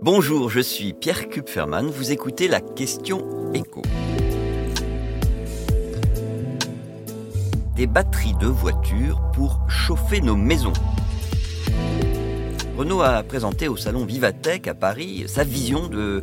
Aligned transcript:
Bonjour, 0.00 0.48
je 0.48 0.60
suis 0.60 0.92
Pierre 0.92 1.28
Kupferman, 1.28 1.90
vous 1.90 2.12
écoutez 2.12 2.46
la 2.46 2.60
question 2.60 3.52
écho. 3.52 3.82
Des 7.74 7.88
batteries 7.88 8.34
de 8.40 8.46
voitures 8.46 9.20
pour 9.34 9.68
chauffer 9.68 10.20
nos 10.20 10.36
maisons. 10.36 10.72
Renault 12.76 13.02
a 13.02 13.24
présenté 13.24 13.66
au 13.66 13.76
salon 13.76 14.04
Vivatech 14.04 14.68
à 14.68 14.74
Paris 14.74 15.24
sa 15.26 15.42
vision 15.42 15.88
de 15.88 16.22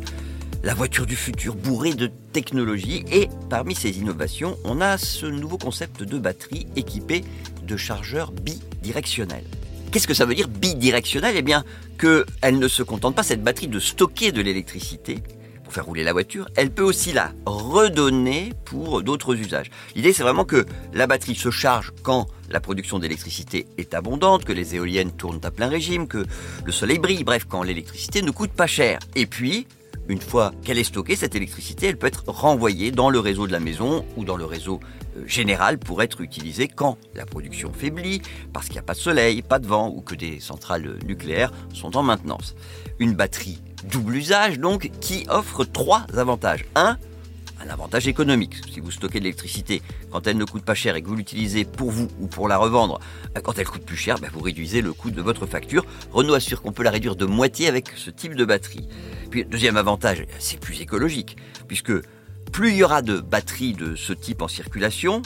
la 0.64 0.72
voiture 0.72 1.04
du 1.04 1.14
futur 1.14 1.54
bourrée 1.54 1.92
de 1.92 2.10
technologie 2.32 3.04
et 3.12 3.28
parmi 3.50 3.74
ces 3.74 3.98
innovations, 3.98 4.56
on 4.64 4.80
a 4.80 4.96
ce 4.96 5.26
nouveau 5.26 5.58
concept 5.58 6.02
de 6.02 6.18
batterie 6.18 6.66
équipée 6.76 7.24
de 7.62 7.76
chargeurs 7.76 8.32
bidirectionnels. 8.32 9.44
Qu'est-ce 9.90 10.06
que 10.06 10.14
ça 10.14 10.26
veut 10.26 10.34
dire 10.34 10.48
bidirectionnel? 10.48 11.34
Eh 11.36 11.42
bien, 11.42 11.64
qu'elle 11.98 12.58
ne 12.58 12.68
se 12.68 12.82
contente 12.82 13.14
pas, 13.14 13.22
cette 13.22 13.42
batterie, 13.42 13.68
de 13.68 13.78
stocker 13.78 14.32
de 14.32 14.42
l'électricité 14.42 15.22
pour 15.64 15.72
faire 15.72 15.86
rouler 15.86 16.04
la 16.04 16.12
voiture, 16.12 16.48
elle 16.54 16.70
peut 16.70 16.82
aussi 16.82 17.12
la 17.12 17.32
redonner 17.44 18.52
pour 18.64 19.02
d'autres 19.02 19.34
usages. 19.34 19.70
L'idée, 19.96 20.12
c'est 20.12 20.22
vraiment 20.22 20.44
que 20.44 20.64
la 20.92 21.06
batterie 21.06 21.34
se 21.34 21.50
charge 21.50 21.92
quand 22.02 22.28
la 22.50 22.60
production 22.60 22.98
d'électricité 22.98 23.66
est 23.76 23.94
abondante, 23.94 24.44
que 24.44 24.52
les 24.52 24.76
éoliennes 24.76 25.10
tournent 25.10 25.40
à 25.42 25.50
plein 25.50 25.68
régime, 25.68 26.06
que 26.06 26.24
le 26.64 26.72
soleil 26.72 26.98
brille, 26.98 27.24
bref, 27.24 27.46
quand 27.48 27.62
l'électricité 27.62 28.22
ne 28.22 28.30
coûte 28.30 28.52
pas 28.52 28.68
cher. 28.68 29.00
Et 29.16 29.26
puis, 29.26 29.66
une 30.08 30.20
fois 30.20 30.52
qu'elle 30.64 30.78
est 30.78 30.84
stockée, 30.84 31.16
cette 31.16 31.34
électricité, 31.34 31.86
elle 31.86 31.96
peut 31.96 32.06
être 32.06 32.24
renvoyée 32.26 32.90
dans 32.90 33.10
le 33.10 33.18
réseau 33.18 33.46
de 33.46 33.52
la 33.52 33.60
maison 33.60 34.04
ou 34.16 34.24
dans 34.24 34.36
le 34.36 34.44
réseau 34.44 34.80
euh, 35.16 35.26
général 35.26 35.78
pour 35.78 36.02
être 36.02 36.20
utilisée 36.20 36.68
quand 36.68 36.96
la 37.14 37.26
production 37.26 37.72
faiblit, 37.72 38.22
parce 38.52 38.66
qu'il 38.66 38.74
n'y 38.74 38.80
a 38.80 38.82
pas 38.82 38.94
de 38.94 38.98
soleil, 38.98 39.42
pas 39.42 39.58
de 39.58 39.66
vent 39.66 39.88
ou 39.88 40.00
que 40.00 40.14
des 40.14 40.40
centrales 40.40 40.98
nucléaires 41.06 41.52
sont 41.74 41.96
en 41.96 42.02
maintenance. 42.02 42.54
Une 42.98 43.14
batterie 43.14 43.60
double 43.90 44.16
usage 44.16 44.58
donc 44.58 44.90
qui 45.00 45.26
offre 45.28 45.64
trois 45.64 46.06
avantages. 46.16 46.64
Un, 46.74 46.96
un 47.60 47.68
avantage 47.68 48.06
économique. 48.06 48.56
Si 48.72 48.80
vous 48.80 48.90
stockez 48.90 49.18
de 49.18 49.24
l'électricité 49.24 49.82
quand 50.10 50.26
elle 50.26 50.36
ne 50.36 50.44
coûte 50.44 50.64
pas 50.64 50.74
cher 50.74 50.94
et 50.96 51.02
que 51.02 51.08
vous 51.08 51.16
l'utilisez 51.16 51.64
pour 51.64 51.90
vous 51.90 52.08
ou 52.20 52.26
pour 52.26 52.48
la 52.48 52.58
revendre 52.58 53.00
euh, 53.36 53.40
quand 53.40 53.58
elle 53.58 53.66
coûte 53.66 53.84
plus 53.84 53.96
cher, 53.96 54.18
ben, 54.18 54.30
vous 54.32 54.40
réduisez 54.40 54.82
le 54.82 54.92
coût 54.92 55.10
de 55.10 55.22
votre 55.22 55.46
facture. 55.46 55.84
Renault 56.12 56.34
assure 56.34 56.62
qu'on 56.62 56.72
peut 56.72 56.84
la 56.84 56.90
réduire 56.90 57.16
de 57.16 57.26
moitié 57.26 57.66
avec 57.66 57.88
ce 57.96 58.10
type 58.10 58.34
de 58.34 58.44
batterie. 58.44 58.86
Puis 59.30 59.44
deuxième 59.44 59.76
avantage, 59.76 60.26
c'est 60.38 60.60
plus 60.60 60.80
écologique, 60.80 61.36
puisque 61.68 61.92
plus 62.52 62.70
il 62.70 62.76
y 62.76 62.84
aura 62.84 63.02
de 63.02 63.20
batteries 63.20 63.74
de 63.74 63.96
ce 63.96 64.12
type 64.12 64.42
en 64.42 64.48
circulation, 64.48 65.22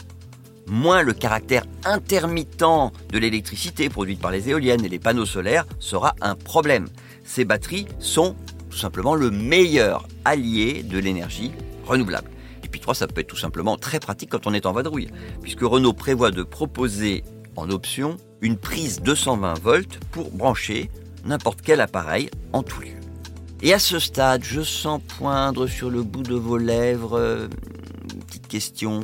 moins 0.67 1.03
le 1.03 1.13
caractère 1.13 1.65
intermittent 1.85 2.65
de 3.11 3.19
l'électricité 3.19 3.89
produite 3.89 4.21
par 4.21 4.31
les 4.31 4.49
éoliennes 4.49 4.85
et 4.85 4.89
les 4.89 4.99
panneaux 4.99 5.27
solaires 5.27 5.67
sera 5.79 6.15
un 6.21 6.35
problème. 6.35 6.89
Ces 7.25 7.45
batteries 7.45 7.87
sont 7.99 8.37
tout 8.71 8.79
simplement 8.79 9.15
le 9.15 9.31
meilleur 9.31 10.07
allié 10.25 10.83
de 10.83 10.99
l'énergie 10.99 11.53
renouvelable. 11.85 12.31
Et 12.65 12.69
puis 12.69 12.81
trois, 12.81 12.95
ça 12.95 13.07
peut 13.07 13.21
être 13.21 13.27
tout 13.27 13.37
simplement 13.37 13.77
très 13.77 14.01
pratique 14.01 14.31
quand 14.31 14.47
on 14.47 14.55
est 14.55 14.67
en 14.67 14.73
vadrouille, 14.73 15.11
puisque 15.43 15.63
Renault 15.63 15.93
prévoit 15.93 16.31
de 16.31 16.43
proposer 16.43 17.25
en 17.57 17.69
option 17.71 18.17
une 18.41 18.57
prise 18.57 19.01
220 19.03 19.59
volts 19.59 19.99
pour 20.13 20.31
brancher 20.31 20.91
n'importe 21.25 21.61
quel 21.63 21.81
appareil 21.81 22.31
en 22.53 22.63
tout 22.63 22.81
lieu. 22.81 23.00
Et 23.63 23.75
à 23.75 23.79
ce 23.79 23.99
stade, 23.99 24.43
je 24.43 24.63
sens 24.63 25.03
poindre 25.19 25.67
sur 25.67 25.91
le 25.91 26.03
bout 26.03 26.23
de 26.23 26.35
vos 26.35 26.57
lèvres 26.57 27.19
euh, 27.19 27.49
une 28.15 28.23
petite 28.23 28.49
question. 28.49 29.01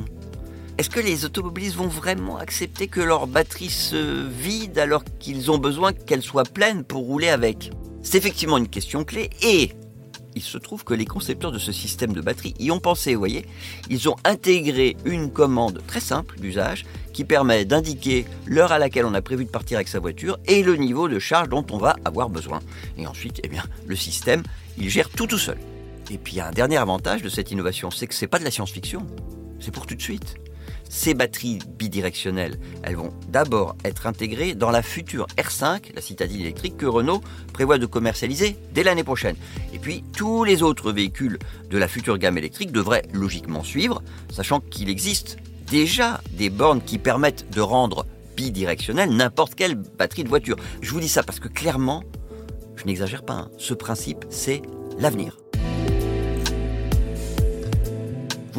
Est-ce 0.79 0.89
que 0.89 0.99
les 0.99 1.25
automobilistes 1.25 1.75
vont 1.75 1.87
vraiment 1.87 2.37
accepter 2.37 2.87
que 2.87 3.01
leur 3.01 3.27
batterie 3.27 3.69
se 3.69 4.27
vide 4.27 4.79
alors 4.79 5.03
qu'ils 5.19 5.51
ont 5.51 5.59
besoin 5.59 5.93
qu'elle 5.93 6.23
soit 6.23 6.51
pleine 6.51 6.83
pour 6.83 7.03
rouler 7.03 7.29
avec? 7.29 7.71
C'est 8.01 8.17
effectivement 8.17 8.57
une 8.57 8.67
question 8.67 9.03
clé 9.03 9.29
et 9.43 9.73
il 10.37 10.43
se 10.43 10.59
trouve 10.59 10.83
que 10.83 10.93
les 10.93 11.05
concepteurs 11.05 11.51
de 11.51 11.57
ce 11.57 11.71
système 11.71 12.13
de 12.13 12.21
batterie 12.21 12.53
y 12.59 12.69
ont 12.69 12.79
pensé, 12.79 13.13
vous 13.13 13.19
voyez. 13.19 13.45
Ils 13.89 14.07
ont 14.07 14.15
intégré 14.23 14.95
une 15.03 15.31
commande 15.31 15.81
très 15.87 15.99
simple 15.99 16.39
d'usage 16.39 16.85
qui 17.11 17.25
permet 17.25 17.65
d'indiquer 17.65 18.25
l'heure 18.45 18.71
à 18.71 18.77
laquelle 18.77 19.05
on 19.05 19.15
a 19.15 19.21
prévu 19.23 19.45
de 19.45 19.49
partir 19.49 19.77
avec 19.77 19.87
sa 19.87 19.99
voiture 19.99 20.37
et 20.45 20.61
le 20.61 20.75
niveau 20.75 21.09
de 21.09 21.17
charge 21.17 21.49
dont 21.49 21.65
on 21.71 21.79
va 21.79 21.95
avoir 22.05 22.29
besoin. 22.29 22.59
Et 22.99 23.07
ensuite, 23.07 23.41
eh 23.43 23.47
bien, 23.47 23.63
le 23.87 23.95
système, 23.95 24.43
il 24.77 24.89
gère 24.89 25.09
tout 25.09 25.25
tout 25.25 25.39
seul. 25.39 25.57
Et 26.11 26.19
puis 26.19 26.39
un 26.39 26.51
dernier 26.51 26.77
avantage 26.77 27.23
de 27.23 27.29
cette 27.29 27.51
innovation, 27.51 27.89
c'est 27.89 28.05
que 28.05 28.13
c'est 28.13 28.27
pas 28.27 28.37
de 28.37 28.43
la 28.43 28.51
science-fiction, 28.51 29.07
c'est 29.59 29.71
pour 29.71 29.87
tout 29.87 29.95
de 29.95 30.01
suite. 30.01 30.35
Ces 30.89 31.13
batteries 31.13 31.59
bidirectionnelles, 31.77 32.59
elles 32.83 32.95
vont 32.95 33.13
d'abord 33.29 33.75
être 33.83 34.07
intégrées 34.07 34.55
dans 34.55 34.71
la 34.71 34.81
future 34.81 35.27
R5, 35.37 35.93
la 35.95 36.01
citadine 36.01 36.41
électrique 36.41 36.77
que 36.77 36.85
Renault 36.85 37.21
prévoit 37.53 37.77
de 37.77 37.85
commercialiser 37.85 38.57
dès 38.73 38.83
l'année 38.83 39.03
prochaine. 39.03 39.35
Et 39.73 39.79
puis 39.79 40.03
tous 40.15 40.43
les 40.43 40.63
autres 40.63 40.91
véhicules 40.91 41.39
de 41.69 41.77
la 41.77 41.87
future 41.87 42.17
gamme 42.17 42.37
électrique 42.37 42.71
devraient 42.71 43.05
logiquement 43.13 43.63
suivre, 43.63 44.01
sachant 44.31 44.59
qu'il 44.59 44.89
existe 44.89 45.37
déjà 45.69 46.21
des 46.33 46.49
bornes 46.49 46.81
qui 46.81 46.97
permettent 46.97 47.49
de 47.51 47.61
rendre 47.61 48.05
bidirectionnelle 48.35 49.09
n'importe 49.09 49.55
quelle 49.55 49.75
batterie 49.75 50.23
de 50.23 50.29
voiture. 50.29 50.55
Je 50.81 50.91
vous 50.91 50.99
dis 50.99 51.09
ça 51.09 51.23
parce 51.23 51.39
que 51.39 51.47
clairement, 51.47 52.03
je 52.75 52.85
n'exagère 52.85 53.23
pas, 53.23 53.33
hein, 53.33 53.49
ce 53.57 53.73
principe, 53.73 54.25
c'est 54.29 54.61
l'avenir. 54.99 55.37